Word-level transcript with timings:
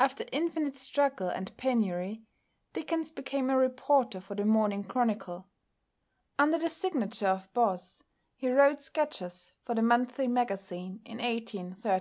After 0.00 0.24
infinite 0.32 0.76
struggle 0.76 1.28
and 1.28 1.56
penury, 1.56 2.24
Dickens 2.72 3.12
became 3.12 3.50
a 3.50 3.56
reporter 3.56 4.20
for 4.20 4.34
the 4.34 4.44
Morning 4.44 4.82
Chronicle. 4.82 5.46
Under 6.40 6.58
the 6.58 6.68
signature 6.68 7.28
of 7.28 7.54
"Boz" 7.54 8.02
he 8.34 8.50
wrote 8.50 8.82
"Sketches" 8.82 9.52
for 9.62 9.76
the 9.76 9.82
Monthly 9.82 10.26
Magazine 10.26 11.00
in 11.04 11.18
1834. 11.18 11.96